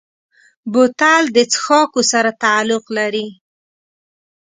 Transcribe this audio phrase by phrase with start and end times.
[0.71, 3.27] بوتل د څښاکو سره تعلق لري.